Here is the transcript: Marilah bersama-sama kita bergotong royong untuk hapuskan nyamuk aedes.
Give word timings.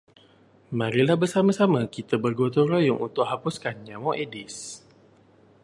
Marilah 0.79 1.13
bersama-sama 1.21 1.81
kita 1.95 2.15
bergotong 2.23 2.65
royong 2.73 2.97
untuk 3.07 3.21
hapuskan 3.31 3.75
nyamuk 3.85 4.15
aedes. 4.19 4.55